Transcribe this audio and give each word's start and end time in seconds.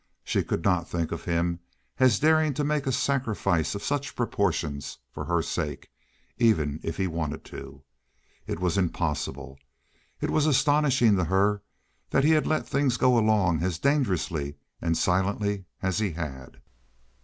She 0.23 0.43
could 0.43 0.63
not 0.63 0.89
think 0.89 1.11
of 1.11 1.25
him 1.25 1.59
as 1.99 2.17
daring 2.17 2.55
to 2.55 2.63
make 2.63 2.87
a 2.87 2.91
sacrifice 2.91 3.75
of 3.75 3.83
such 3.83 4.15
proportions 4.15 4.97
for 5.11 5.25
her 5.25 5.43
sake 5.43 5.91
even 6.39 6.79
if 6.81 6.97
he 6.97 7.05
wanted 7.05 7.45
to. 7.53 7.83
It 8.47 8.59
was 8.59 8.79
impossible. 8.79 9.59
It 10.19 10.31
was 10.31 10.47
astonishing 10.47 11.17
to 11.17 11.25
her 11.25 11.61
that 12.09 12.23
he 12.23 12.31
had 12.31 12.47
let 12.47 12.67
things 12.67 12.97
go 12.97 13.15
along 13.15 13.61
as 13.61 13.77
dangerously 13.77 14.55
and 14.81 14.97
silently 14.97 15.65
as 15.83 15.99
he 15.99 16.13
had. 16.13 16.61